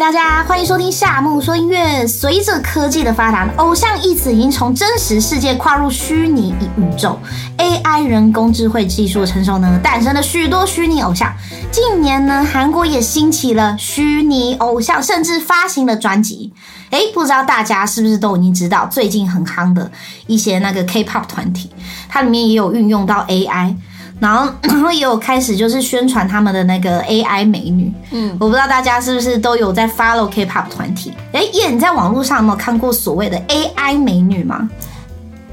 [0.00, 2.06] 大家欢迎收听夏木说音乐。
[2.06, 7.18] 随着科技的发达，偶像一词已经从真实世界跨入虚拟宇宙。
[7.58, 11.30] AI 人工智慧技术的成熟呢，诞生了许多虚拟偶像。
[11.70, 16.50] 近年呢，韩国也兴起了虚拟偶像，甚至发行了专辑。
[16.88, 19.92] 诶，不知道大家是不是都已经知道，最近很夯的
[20.26, 21.68] 一些那个 K-pop 团体，
[22.08, 23.76] 它里面也有运用到 AI。
[24.20, 27.92] 然后， 然后也有开始就是宣传他们的那个 AI 美女。
[28.10, 31.12] 嗯，我不知道大家是不是都有在 follow K-pop 团体？
[31.32, 34.68] 哎，叶，你在网络上有没有看过所谓的 AI 美女吗？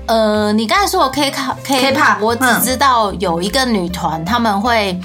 [0.08, 5.00] 呃，你刚才说 K-pop K-pop，我只知道有一个女团，他们会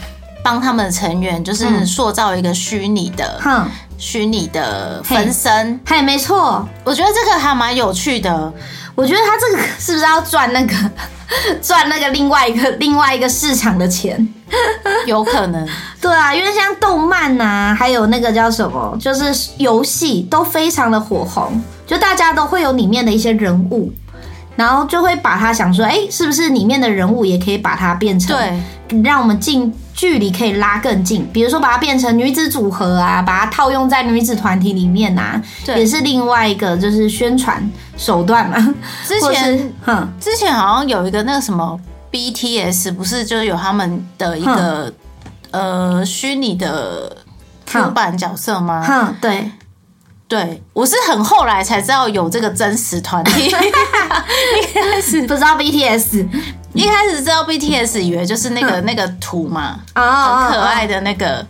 [0.45, 3.65] 帮他们的成员就是塑造一个虚拟的，哼，
[3.96, 5.79] 虚拟的分身。
[5.87, 8.52] 嘿，没错，我觉得这个还蛮有趣的。
[8.95, 10.74] 我觉得他这个 是不是要赚那个
[11.62, 14.27] 赚那个另外一个另外一个市场的钱？
[15.06, 15.66] 有可能。
[16.01, 23.90] 对啊，因为像动漫呐，还有那个叫什么，就是游戏都非常的火红，就大家都会有里面的一些人物，
[24.57, 29.73] 然后就会把它想说，哎，是不是里面的人物也可以把它变成对，让我们进。
[29.95, 37.62] 距离可以拉更近，比如说把它变成女子组合啊，把它套用在女子团体里面啊，也是另外一个就是宣传
[37.96, 38.74] 手段嘛。
[39.07, 41.79] 之前，哼，之前好像有一个那个什么
[42.10, 44.93] BTS，不是就是有他们的一个
[45.51, 47.16] 呃虚拟的
[47.66, 48.82] 出版角色吗？
[48.82, 49.51] 哼，对，
[50.26, 53.54] 对我是很后来才知道有这个真实团体，
[55.29, 56.26] 不知道 BTS。
[56.74, 61.45] 一开始知道 BTS 以为就是那个那个图嘛，很可爱的那个，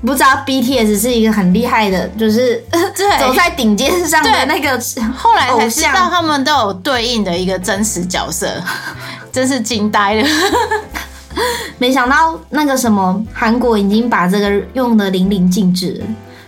[0.00, 2.62] 不知道 BTS 是一个很厉害的，就是
[3.20, 4.80] 走在顶尖上的那个。
[5.16, 8.48] 后来才知道他们都有对应的一个真实角色，
[9.30, 10.28] 真是惊呆了。
[11.78, 16.02] 没想到那个什么韩国已经把这个用的淋漓尽致，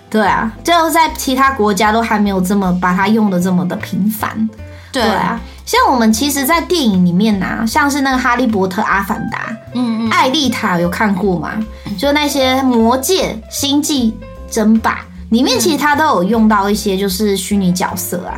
[0.09, 4.49] 对啊，就在其他国家都还没有这么把它用的这么的频繁，
[4.93, 5.41] 对啊。
[5.65, 9.39] 像我们其实，在电影里面呐，像是那个《哈利波特》《阿凡达》，
[9.75, 11.53] 嗯嗯，艾丽塔有看过吗？
[11.99, 14.15] 就那些《魔戒》《星际
[14.51, 14.93] 争霸》
[15.31, 18.37] 里面，其实它都有用到一些就是虚拟角色啊，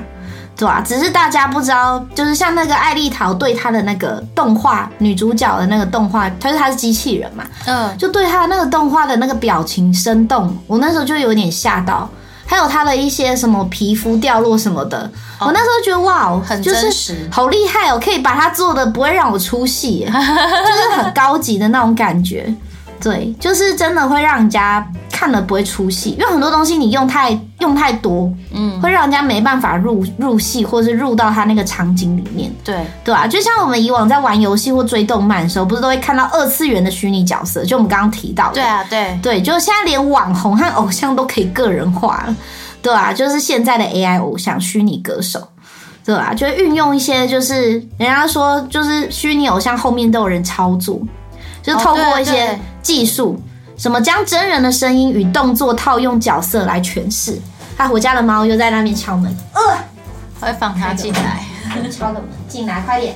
[0.57, 0.81] 对吧？
[0.87, 12.09] 只是大家不知道，就是像那个艾丽塔对她的那个动画女主角的那个动画，她是她是机器人嘛，嗯，就对她那个动画的那个表情生动，我那时候就有点吓到。
[12.47, 18.01] 还有他的一些什么皮肤掉落什么的，我那时候觉得哇，很真实，好厉害哦！
[18.03, 22.55] 可以把它做的不会让我出戏，就是很高级的那种感觉。
[22.99, 24.85] 对，就是真的会让人家
[25.17, 32.53] 看了不会出戏，因为很多东西你用太用太多，嗯，会让人家没办法入入戏，或者是入到他那个场景里面。
[32.63, 37.65] 对对啊，就像我们以往在玩游戏或追动漫的时候，不是都会看到二次元的虚拟角色？
[37.65, 38.55] 就我们刚刚提到的。
[38.57, 42.37] 对啊，对对，就是现在连网红和偶像都可以个人化了，
[42.83, 45.41] 对啊，就是现在的 AI 偶像、虚拟歌手，
[46.05, 51.01] 对啊，就运用一些就是人家说就是虚拟偶像后面都有人操作。
[51.63, 53.37] 就是透过一些技术，
[53.77, 57.39] 什么将真人的声音与动作套用角色来诠释。
[57.77, 59.61] 啊，我家的猫又在那边敲门，呃，
[60.41, 61.45] 会放它进来，
[61.91, 63.15] 敲的门进来，快点。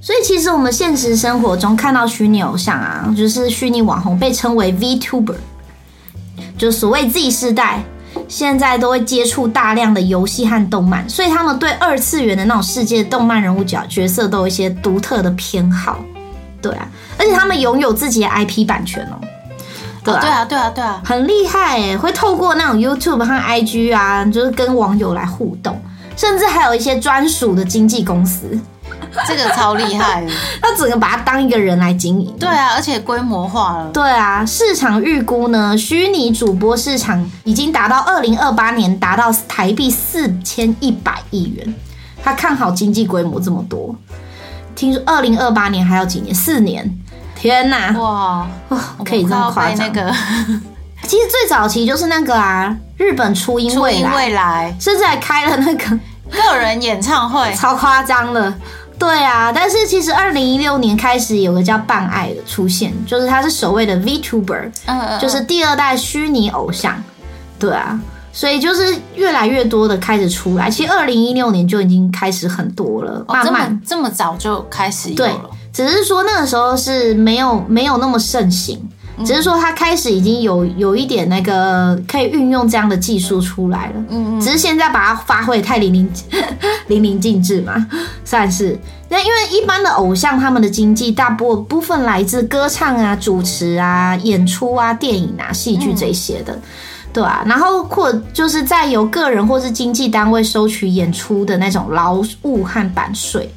[0.00, 5.34] 所以其实我们现实生活中看到虚拟偶像啊，就是虚拟网红，被称为 VTuber，
[6.56, 7.82] 就所谓 Z 世代，
[8.28, 15.98] 现在都会接触大量的游戏和动漫，所以他们对二次元的那种世界动漫人物角角色都有一些独特的偏好。
[16.62, 16.88] 对啊，
[17.18, 19.20] 而且他们拥有自己的 IP 版权哦。
[20.14, 21.96] 对啊，对啊，对啊，很厉害哎！
[21.96, 25.80] 会透过那种 YouTube 和 IG 啊，就是跟网友来互动，
[26.16, 28.58] 甚至还有一些专属的经纪公司，
[29.26, 30.24] 这个超厉害。
[30.60, 32.34] 他整个把它当一个人来经营。
[32.38, 33.90] 对啊，而且规模化了。
[33.92, 41.74] 对啊，市场预估呢，虚拟主播市场已经达到二零二八年达到台币四千一百亿元。
[42.22, 43.94] 他看好经济规模这么多。
[44.74, 46.34] 听说二零二八年还有几年？
[46.34, 46.88] 四年！
[47.38, 47.96] 天哪！
[47.96, 48.46] 哇，
[49.04, 49.86] 可以这么夸张？
[51.04, 55.98] 其实最早期就是那个啊，日本初音未来，未来甚至还开了那个
[56.30, 58.52] 个人演唱会，超夸张的。
[58.98, 67.00] 对啊，但是其实二零一六年开始有个叫半爱的出现，就是他是所谓的 VTuber，嗯，就是第二代虚拟偶像。
[67.58, 67.98] 对啊。
[68.30, 75.50] 所以就是越来越多的开始出来，其实二零一六年就已经开始很多了，慢慢这么早就开始有了。
[75.72, 78.78] 只是说那个时候是没有没有那么盛行，
[79.24, 83.94] 只是说他开始已经有有一点那个可以运用这样的技术出来了。
[84.10, 84.40] 嗯嗯。
[84.40, 86.06] 只是现在把它发挥太淋漓
[86.88, 87.86] 淋漓尽致嘛，
[88.24, 88.78] 算是。
[89.10, 96.58] 那因为一般的偶像他们的经济大部部分来自歌唱啊、主持啊、演出啊、电影啊、戏剧这些的。
[97.10, 103.50] 对啊，然后或就是在由个人或是经纪单位收取演出的那种劳务和版税。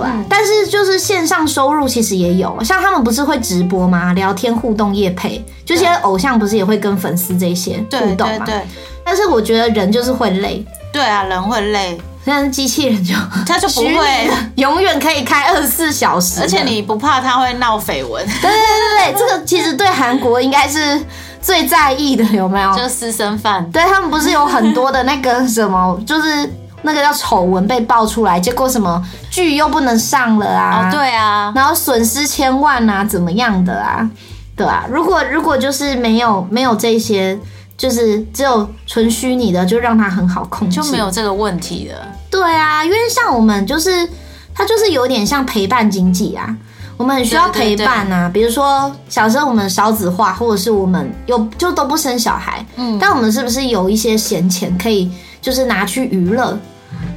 [0.00, 4.12] 对，但是就是线上收入其实也有，像他们不是会直播吗？
[4.12, 8.44] 聊天互动夜配，就些偶像不是也会跟粉丝这些互动吗？
[8.46, 8.60] 对。
[9.04, 10.64] 但是我觉得人就是会累。
[10.92, 13.14] 对啊，人会累，但是机器人就
[13.46, 18.26] 他就不会 永远可以开二十四小时，而且你不怕他会闹绯闻？
[18.26, 21.00] 对对对对，这个其实对韩国应该是
[21.40, 22.74] 最在意的，有没有？
[22.74, 23.70] 就私生饭。
[23.70, 26.50] 对他们不是有很多的那个什么，就是。
[26.86, 30.88] 那个叫丑闻被爆出来，结果什么剧又不能上了啊？
[30.90, 34.08] 对啊，然后损失千万啊，怎么样的啊？
[34.54, 37.38] 对啊，如果如果就是没有没有这些，
[37.76, 41.98] 就是只有纯虚拟的，就让它很好控制，就没有这个问题了。
[42.30, 44.08] 对啊，因为像我们就是
[44.54, 46.56] 它就是有点像陪伴经济啊，
[46.96, 48.30] 我们很需要陪伴啊。
[48.32, 55.10] 比如说小时候我们少子化，或者是我们有就都不生小孩，嗯，但我们是不是有一些闲钱可以
[55.42, 56.58] 就是拿去娱乐？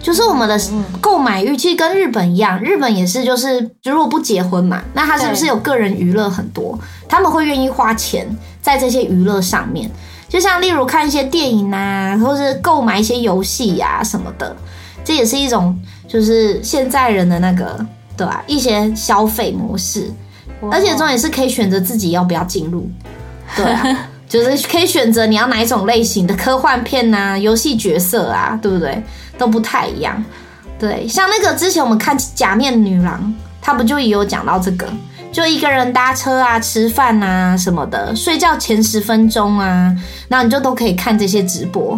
[0.02, 0.60] 就是我们的
[1.02, 6.78] 购买欲，其实跟日本一样，日本也是，就是如果不结婚嘛，那他是不是有个人娱乐很多？
[7.08, 8.28] 他们会愿意花钱
[8.62, 9.90] 在这些娱乐上面，
[10.28, 14.56] 就像例如看一些电影啊，或是购买一些游戏呀什么的，
[15.04, 15.78] 这也是一种
[16.08, 17.86] 就是现在人的那个
[18.16, 18.44] 对吧？
[18.48, 20.10] 一些消费模式，
[20.72, 22.90] 而且重点是可以选择自己要不要进入，
[23.56, 29.04] 对啊， 就是可以选择你要哪一种类型的科幻片呐，游戏角色啊，对不对？
[29.40, 30.24] 都不太一样，
[30.78, 33.20] 对，像那个之前我们看《假面女郎》，
[33.62, 34.86] 她不就也有讲到这个，
[35.32, 39.96] 就一个人搭车啊、吃饭啊什么的，睡觉前十分钟啊，
[40.28, 41.98] 然后你就都可以看这些直播。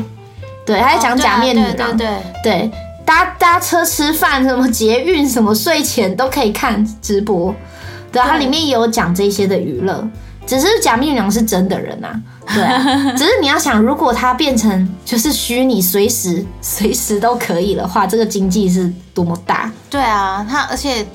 [0.63, 2.07] 对，还讲假面女郎，对
[2.43, 2.71] 对，
[3.03, 7.53] 搭搭车、吃饭、什么捷运、什么睡前都可以看直播。
[8.11, 10.07] 对，它里面也有讲这些的娱乐，
[10.51, 12.09] 只是假面女郎是真的人呐。
[12.45, 12.61] 对，
[13.15, 19.71] 只是你要想，如果他变成就是虚拟，随时随时都可以的话，这个经济是多么大？
[19.89, 21.07] 对啊，他而且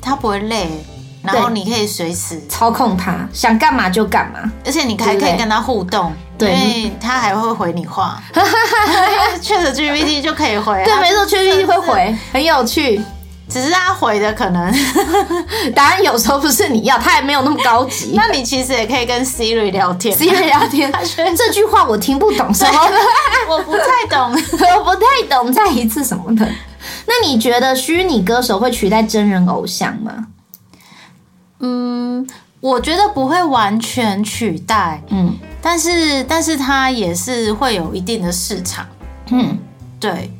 [0.00, 0.68] 他不会累，
[1.24, 8.22] 然后你可以随时操控他，想干嘛就干嘛，而且你还可以跟他互动，对，他还会回你话，
[9.42, 13.02] 确实 GPT 就可以回，对，没错，GPT 会回，很有趣。
[13.48, 14.72] 只是他回的可能
[15.74, 18.12] 答案有时候不是你要，他也没有那么高级。
[18.16, 20.92] 那你其实也可以跟 Siri 聊天，Siri 聊天，
[21.36, 22.80] 这句话我听不懂什么，
[23.48, 26.46] 我不太懂，我不太懂，再一次什么的。
[27.06, 30.26] 那你觉得虚拟歌手会取代真人偶像吗？
[31.60, 32.26] 嗯，
[32.60, 38.86] 我觉得不会完全取代，嗯，但是但是它也是会有一定的市场，
[39.30, 39.58] 嗯，
[39.98, 40.30] 对。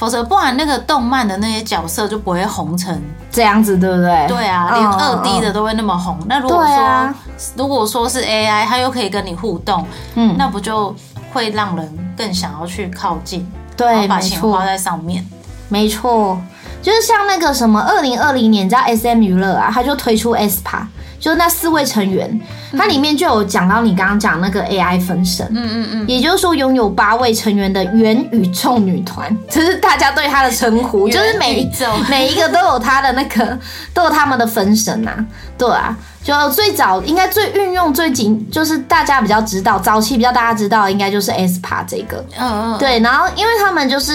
[0.00, 2.98] 否则，不然那个动漫的那些角色就不会红成
[3.30, 4.26] 这样子，对不对？
[4.28, 6.18] 对啊，连二 D 的都会那么红。
[6.26, 7.14] 那如果说，
[7.54, 10.96] 如果说是 AI，它又可以跟你互动，嗯，那不就
[11.34, 15.22] 会让人更想要去靠近，对，把钱花在上面。
[15.68, 16.40] 没错，
[16.80, 20.80] 就是像那个什么，二零二零年，你知道 SM 娱乐啊，它就推出 SPA。
[21.20, 22.40] 就是那四位成员，
[22.72, 31.70] 它里面就有讲到你刚刚讲那个 AI 分身，嗯嗯嗯，也就是说拥有八位成员的元宇宙女团，这是大家对她的称呼，就是每
[32.08, 33.58] 每一个都有她的那个，
[33.92, 35.12] 都有他们的分身呐，
[35.58, 35.94] 对啊，
[36.24, 44.12] 就最早应该最运用最紧，就是大家比较知道，早期比较大家知道应该就是 SPA 这个，嗯嗯，对，然后因为他们就是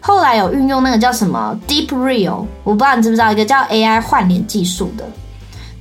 [0.00, 5.04] 后来有运用那个叫什么 Deep Real，我不知道你知不知道一个叫 AI 换脸技术的。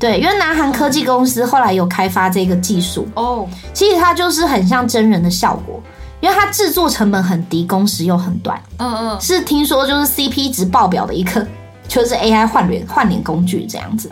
[0.04, 5.82] 对，因为南韩科技公司后来有开发这个技术哦，其实它就是很像真人的效果，
[6.20, 8.62] 因为它制作成本很低，工时又很短。
[8.80, 11.48] 嗯嗯，是听说就是 CP 值爆表的一个，
[11.88, 14.12] 就是 AI 换脸换脸工具这样子。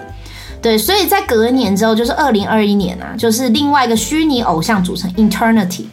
[0.62, 5.88] 对，所以在隔年之后，就是二零二一年啊，就是另外一个虚拟偶像组成 Eternity。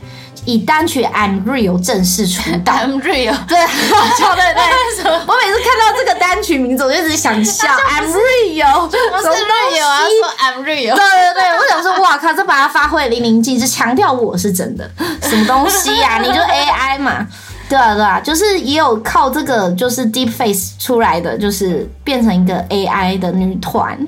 [0.44, 4.62] 以单曲《I'm Real》正式出道，《I'm Real》对，好 对对。
[5.04, 10.94] 我每次看到这个单曲名字，我就一直想笑，《I'm Real》不是 Real 啊，说 I'm Real。
[10.94, 14.88] 对对对，我想说，哇靠，这把它发挥淋漓尽致，强调我是真的，
[15.22, 16.18] 什么东西呀？
[16.22, 17.26] 你就 AI 嘛？
[17.68, 23.98] 对啊对啊，就是也有靠这个，就是 Deep Face 出来的，就是变成一个 AI 的女团。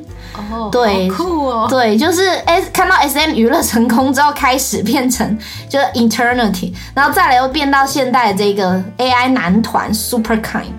[0.50, 5.38] 哦对，酷哦，对，就是 S 看到 S M 娱乐成功之后，开始变成
[5.68, 10.72] 就是 Eternity，然后再来又变到现代这个 A I 男团 Super Kind，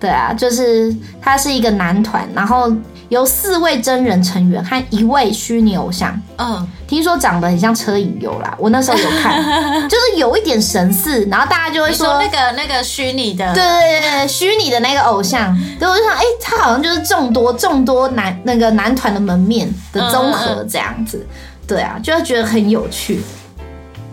[0.00, 2.72] 对啊，就是它是一个男团，然后。
[3.08, 8.54] 有四位真人成员和一位虚拟偶像，嗯，听说长得很像车影优啦。
[8.58, 9.42] 我那时候有看，
[9.88, 21.26] 就是有一点神似，然后大家就会说那个那个虚拟的，对对对对，虚拟的那个偶像，对，我就想，哎，他好像就是众多众多男那个男团的门面的综合这样子，
[21.66, 23.22] 对啊，就会觉得很有趣。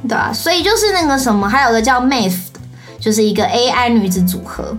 [0.08, 2.46] 对啊，所以就是那个什么，还有个叫 Math，
[2.98, 4.74] 就是一个 AI 女子组合。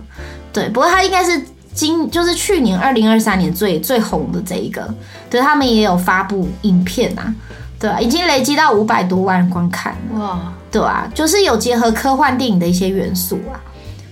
[0.57, 1.39] 对，不过他应该是
[1.71, 4.91] 今就是去年二零二三年最最红的这一个。
[5.29, 7.31] 对他们也有发布影片啊，
[7.79, 13.61] 对啊，已经累积到五百多万观看哇，对啊，就是有结合科幻电影的一些元素啊，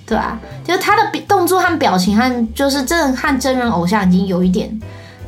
[0.06, 4.70] 对啊，就是他的动作和表情和就是真和真人偶像已经有一点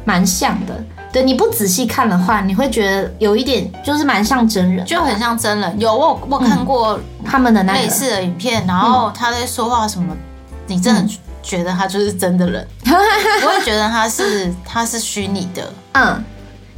[0.05, 0.83] 蛮像的。
[1.09, 5.79] 对，你不仔细看的话，你会觉得有一点就是蛮像真人，就很像真人。
[5.79, 10.13] 有我我看过他们的那类似的影片，然后他在说话什么，
[10.67, 15.73] 你真的觉得他就是真的人， 不会觉得他是他是虚拟的。
[15.93, 16.23] 嗯，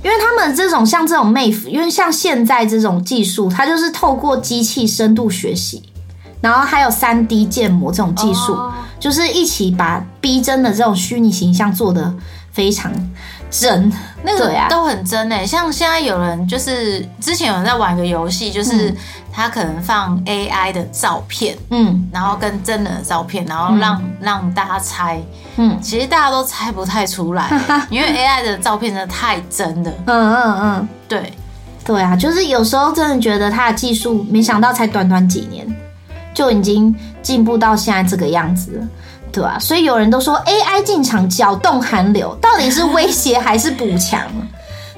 [0.04, 5.84] 因为他们这种像这种妹夫，因为像现在这种技术，它就是透过机器深度学习，
[6.42, 8.58] 然后还有三 D 建模这种技术，
[9.00, 12.14] 就是一起把逼真的这种虚拟形象做的
[12.52, 12.92] 非常。
[13.50, 13.92] 真，
[14.24, 15.46] 那个都很真诶。
[15.46, 18.94] 像现在有人就是之前有人在玩一个游戏，就是
[19.32, 25.20] 他可能放 AI 的照片，嗯，然后跟真人的照片，然后让让大家猜，
[25.58, 27.50] 嗯，其实大家都猜不太出来，
[27.90, 29.92] 因为 AI 的照片真的太真了。
[30.06, 31.34] 嗯嗯嗯，对，
[31.84, 35.66] 对啊，就是有时候真的觉得他的技术，没想到才短短几年
[36.34, 38.88] 就已经进步到现在这个样子了。
[39.32, 44.22] 对啊，所以有人都说 AI 进场搅动韩流，到底是威胁还是补强？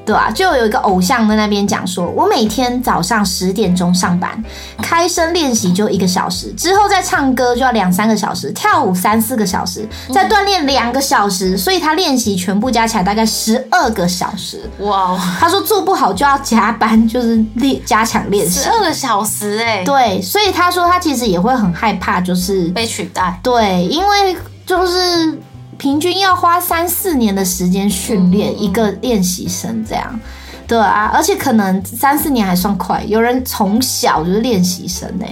[0.04, 4.44] 对啊，就有一个偶像在那边讲说，我每天早上十点钟上班，
[4.82, 14.70] 开声练习就一个小时，之后再唱歌就要两三个小时，跳舞三四个小时，再锻炼两个小时，所以他练习全部加起来大概十二个小时。
[14.80, 19.84] 哇，他说做不好就要加班，就是练加强练习十二个小时哎。
[19.84, 23.40] 对，所以他说他其实也会很害怕，就是被取代。
[23.44, 25.40] 对，因为就是。
[25.82, 30.20] 平均要花三四年的时间训练一个练习生，这样，
[30.68, 35.26] 对啊，而且可能三四年还算快，有人从小就是练习生呢，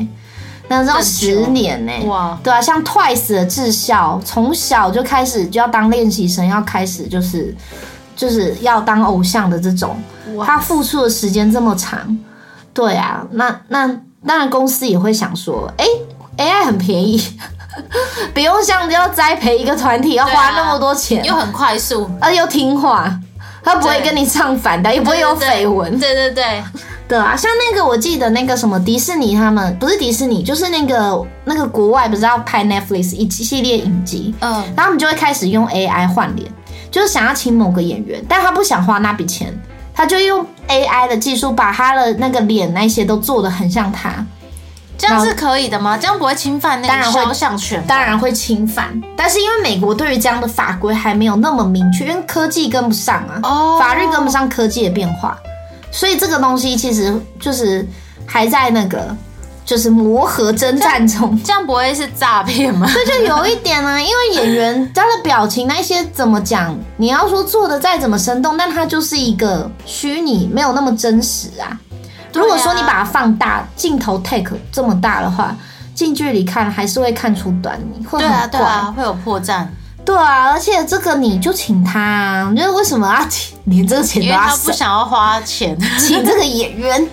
[0.68, 7.56] 那要十年呢，哇，对啊，像 Twice 的智孝，从小就开始就要当练习生，要开始就是
[8.16, 9.96] 就是要当偶像的这种，
[10.44, 12.18] 他付出的时间这么长，
[12.74, 13.86] 对啊，那那
[14.26, 15.86] 当然公司也会想说，哎
[16.38, 17.22] ，AI 很便宜。
[18.34, 23.14] 不用像要栽培一个团体要花那么多钱，又很快速，而又听话，
[23.64, 26.00] 他不会跟你唱反的，也不会有绯闻。
[26.00, 26.64] 对对对，
[27.08, 36.50] 对啊，像那个我记得那个什么迪士尼，他们不是迪士尼，就是那个那个国外不是要拍 Netflix 一系列影集，嗯，然后他们就会开始用 AI 换脸，
[36.92, 39.54] 就是想要请某个演员，但他不想花那笔钱，
[39.94, 44.26] 他就用 AI 的技术把他的那个脸那些都做的很像他。
[45.00, 45.98] 这样是可以的吗？
[45.98, 47.82] 这样不会侵犯那个肖像权？
[47.88, 53.42] 当然会侵犯，但是因为美国对于这样的法规还没有那么明确，因为科技跟不上啊，
[53.80, 55.40] 法律跟不上科技的变化，
[55.90, 57.88] 所以这个东西其实就是
[58.26, 59.16] 还在那个
[59.64, 61.42] 就是磨合征战中。
[61.46, 62.86] 这样不会是诈骗吗？
[62.94, 66.78] 这就有一点呢， 因为演员他的表情那些怎么讲？
[66.98, 71.80] 你要说做的再怎么生动，但它就是一个虚拟，没有那么真实啊。
[72.34, 75.56] 如果说你把它放大，镜头 take 这么大的话，
[75.94, 79.66] 近距离看还是会看出端倪，会很怪，会有破绽。
[80.06, 83.58] 对啊，而且这个你就请他，你觉得为什么要请？
[83.66, 87.08] 连这个钱都要他不想要花钱请这个演员，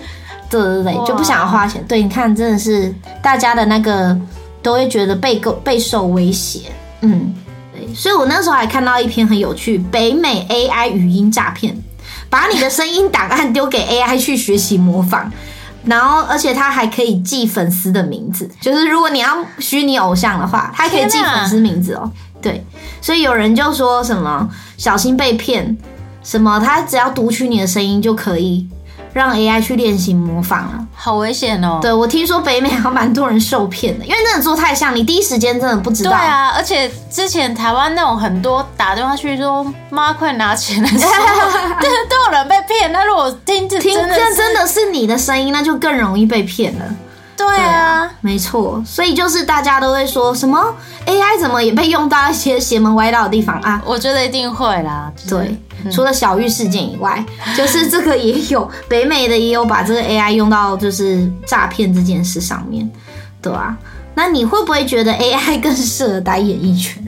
[0.49, 1.83] 对对对，就不想要花钱。
[1.87, 4.17] 对，你看，真的是大家的那个
[4.63, 6.71] 都会觉得被够备受威胁。
[7.01, 7.31] 嗯，
[7.71, 11.77] 对，所以我那时候还看到一篇很有趣，北美 AI 语音诈骗。
[12.29, 15.31] 把你的声音档案丢给 AI 去学习模仿，
[15.85, 22.11] 然后而且它还可以记粉丝的名字，就是如果你要虚拟偶像的话，它可以记粉丝名字哦。
[22.41, 22.63] 对，
[23.01, 25.75] 所以有人就说什么小心被骗，
[26.23, 28.67] 什么他只要读取你的声音就可以。
[29.17, 31.79] 让 AI 去练习模仿了，好危险哦！
[31.81, 36.11] 对我听说北美还蛮多人受骗的，因为真的做太像，你第一时间真的不知道。
[36.11, 40.87] 对啊，而且之前台湾那种很多打电话去说“妈，快拿钱来”，
[41.81, 42.91] 对，都有人被骗。
[42.91, 46.85] 那如果听听这真的是你的声音，那就更容易被骗了。
[47.37, 50.73] 对啊，没错，所以就是大家都会说什么
[51.05, 53.81] AI 怎么也被用到一些邪门歪道的地方啊？
[53.85, 55.11] 我觉得一定会啦。
[55.29, 55.55] 对，
[55.91, 57.23] 除了小玉事件以外，
[57.55, 62.89] 就是这个也有北美的也有把这个 AI 用到就是诈骗这件事上面，
[63.41, 63.77] 对啊，
[64.15, 67.05] 那你会不会觉得 AI 更适合打演艺圈？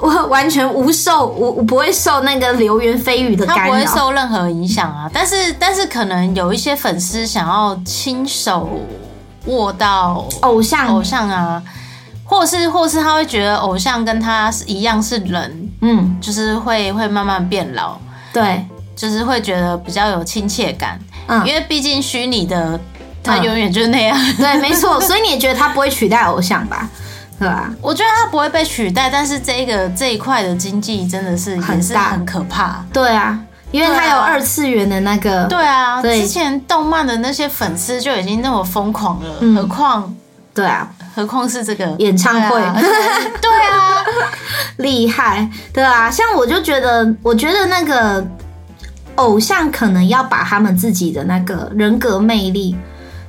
[0.00, 5.10] 我完全无受，我不会受那个流言蜚语的干扰，不会受任何影响啊。
[5.12, 8.68] 但是，但是可能有一些粉丝想要亲手
[9.46, 11.62] 握到偶像，偶像啊，
[12.24, 17.96] 或是，或是他会觉得偶像跟他是一样是人，嗯，就是会会慢慢变老，
[18.32, 18.64] 对，
[18.94, 20.98] 就是会觉得比较有亲切感。
[21.28, 22.78] 嗯，因为毕竟虚拟的，
[23.22, 24.16] 他永远就是那样。
[24.36, 25.00] 对，没错。
[25.00, 26.88] 所以你也觉得他不会取代偶像吧？
[27.38, 27.70] 对吧？
[27.82, 32.84] 我觉得他不会被取代，但是这个这一块的经济真的是也是，很可怕。
[32.92, 33.38] 对啊，
[33.70, 35.44] 因为他有二次元的那个。
[35.44, 40.16] 对啊，之前动漫的那些粉丝就已经那么疯狂了，何况
[40.54, 42.60] 对啊，何况是这个演唱会。
[43.42, 44.02] 对啊，
[44.78, 46.10] 厉害，对啊。
[46.10, 48.26] 像我就觉得，我觉得那个
[49.16, 52.74] 偶像可能要把他们自己的那个人格魅力。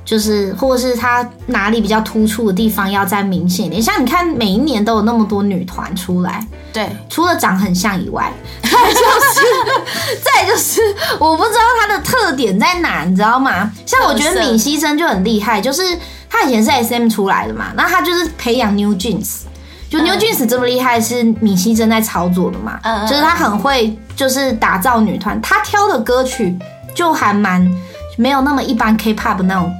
[0.08, 3.82] 就是，或者是他哪里比较突出的地方要再明显一点。
[3.82, 9.42] 像你看，每一年都有那么多女团出来，对，除了长很像以外， 再就是，
[10.24, 10.80] 再就是，
[11.20, 13.70] 我不知道她的特点在哪，你知道吗？
[13.84, 15.82] 像我觉得闵熙珍就很厉害，就是
[16.30, 19.40] 她以前是 S M 出来的嘛，那她就是培养 New Jeans，
[19.90, 26.58] 就 New Jeans 这么厉害是闵熙珍在操作的嘛，嗯就是他很会，就是打造女团，他挑的歌曲
[26.94, 27.70] 就还蛮
[28.16, 29.70] 没有那么一般 K-pop 那种。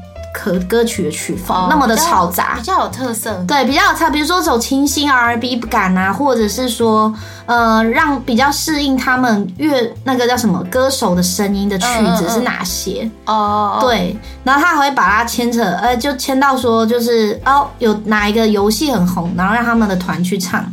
[0.40, 3.44] 可歌曲的曲风那么的嘈杂，比较有特色。
[3.48, 7.12] 对，比较有特，比如说走清新 R&B 感啊，或者是说，
[7.46, 13.10] 呃，让比较适应他们乐那个叫什么歌手的声音的曲子是哪些？
[13.26, 20.64] 哦，对，然后他还会把它牵扯，呃，就牵到说，就是哦，有哪一个游戏很红，然后让他们的团去唱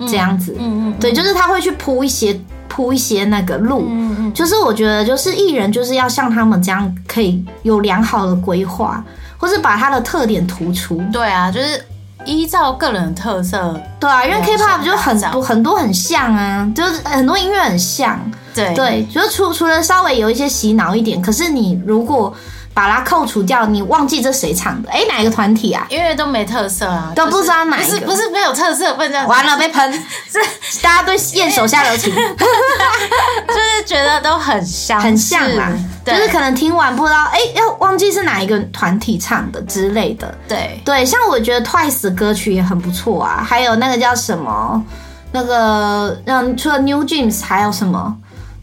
[0.00, 0.54] 这样子。
[0.58, 2.38] 嗯嗯，对，就是他会去铺一些。
[2.74, 9.04] 铺一些那个路，嗯嗯就是我觉得，就是艺人就是要像他们这样，可以有良好的规划，
[9.38, 11.00] 或是把他的特点突出。
[11.12, 11.80] 对啊，就是
[12.24, 13.80] 依照个人特色。
[14.00, 18.18] 对啊，因为 K-pop 就很多很多很像啊，就是很多音乐很像。
[18.52, 22.34] 对对，就是除除了稍微有一些洗脑一点，可是你如果。
[22.74, 24.90] 把它扣除掉，你忘记这谁唱的？
[24.90, 25.86] 哎，哪一个团体啊？
[25.88, 27.98] 因为都没特色啊，都不知道哪一个。
[28.00, 29.26] 不是不是没有特色，不能这样。
[29.28, 30.38] 完了被喷，是
[30.82, 35.72] 大家对燕手下留情， 就是觉得都很像，很像嘛。
[36.04, 40.34] 就是可能听完不知道，哎，要忘记是哪一个团体唱的之类的。
[40.48, 44.84] 对对，像我觉得 Twice 歌曲也很不错啊，还有那个叫什么，
[45.30, 48.14] 那个嗯，除了 New Jeans 还有什么？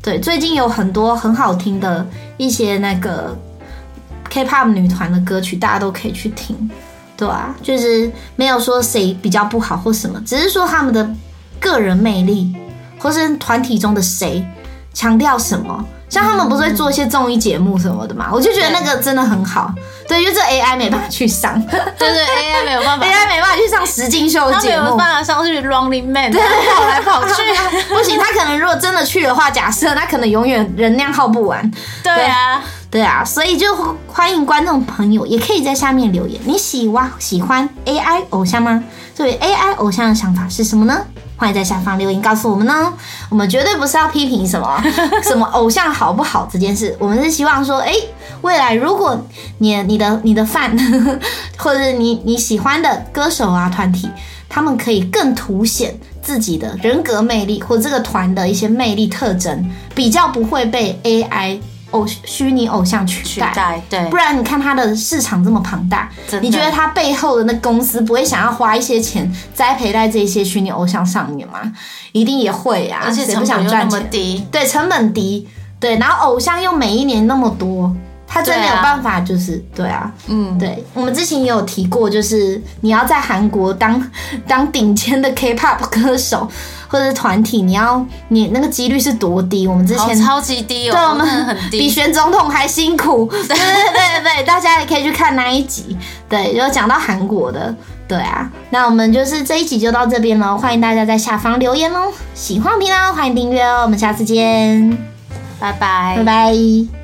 [0.03, 3.35] 对，最近有很多很好听的一些那个。
[4.31, 6.71] K-pop 女团的歌曲，大家都可以去听，
[7.17, 11.07] 对啊，就是没有说谁比较不好或什么，只是说他们的
[11.59, 12.55] 个人魅力，
[12.97, 14.43] 或是团体中的谁
[14.93, 15.85] 强调什么。
[16.09, 18.29] 像他们不是会做一些综艺节目什么的嘛？
[18.33, 19.73] 我就觉得那个真的很好。
[20.09, 26.41] 对，因为这 AI 没办法去上，对对， AI 没有办法，AI 没办法去上实境秀节目，没有办法上去 Running Man，对，
[26.75, 27.43] 跑来跑去，
[27.87, 28.19] 不行。
[28.19, 31.71] 他可能如果真的去的话，假设他可能永远人量耗不完。
[32.03, 33.73] 对啊，对啊，所以就
[34.05, 38.83] 欢迎观众朋友也可以在下面留言，你喜欢喜欢 AI 偶像吗？
[39.15, 41.01] 作为 AI 偶像的想法是什么呢？
[41.37, 42.93] 欢迎在下方留言告诉我们呢。
[43.29, 44.83] 我们绝对不是要批评什么
[45.23, 47.93] 什么偶像好不好这件事，我们是希望说，哎，
[48.41, 49.17] 未来如果
[49.59, 50.77] 你你的你的饭
[51.57, 54.09] 或者你你喜欢的歌手啊团体，
[54.49, 61.57] 他们可以更凸显自己的人格魅力或这个团的一些魅力特征，比较不会被 AI。
[61.91, 66.09] 偶虚拟偶像取代，对，不然你看它的市场这么庞大，
[66.41, 71.59] 你觉得它背后的那公司不会想要花一些钱栽培在这些虚拟偶像上面吗？
[72.11, 75.47] 一定也会啊，而且成本又那么低，对，成本低，
[75.79, 77.95] 对，然后偶像又每一年那么多。
[78.33, 84.01] 他真的有办法，就是对啊，嗯，对，我们之前也有提过，就是你要在韩国当
[84.47, 86.49] 当顶尖的 K-pop 歌手
[86.87, 89.67] 或者是团体，你要你那个几率是多低？
[89.67, 93.25] 我们之前超级低哦，对，我们很低，比选总统还辛苦。
[93.27, 95.97] 对对对对，大家也可以去看那一集。
[96.29, 97.75] 对，有讲到韩国的，
[98.07, 104.97] 对啊，那我们就是这一集就到这边喽，欢迎大家在下方留言哦，喜欢频道欢迎订阅哦，我们下次见，
[105.59, 107.00] 拜拜，拜拜。